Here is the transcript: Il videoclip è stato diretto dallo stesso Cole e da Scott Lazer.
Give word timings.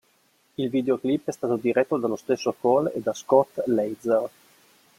Il 0.55 0.69
videoclip 0.71 1.27
è 1.27 1.31
stato 1.31 1.57
diretto 1.57 1.95
dallo 1.97 2.15
stesso 2.15 2.53
Cole 2.59 2.91
e 2.93 3.01
da 3.01 3.13
Scott 3.13 3.61
Lazer. 3.67 4.29